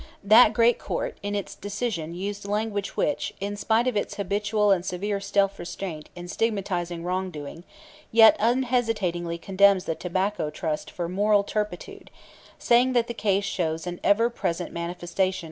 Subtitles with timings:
[0.23, 4.83] That great Court in its decision used language which, in spite of its habitual and
[4.83, 7.63] severe self restraint in stigmatizing wrong doing,
[8.11, 12.09] yet unhesitatingly condemns the Tobacco Trust for moral turpitude,
[12.57, 15.39] saying that the case shows an "ever present manifestation